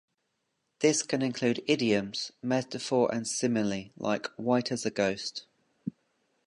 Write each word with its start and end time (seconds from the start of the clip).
This 0.79 1.03
can 1.03 1.21
include 1.21 1.61
idioms, 1.67 2.31
metaphor, 2.41 3.11
and 3.13 3.27
simile, 3.27 3.91
like, 3.95 4.31
white 4.33 4.71
as 4.71 4.83
a 4.83 4.89
ghost. 4.89 5.45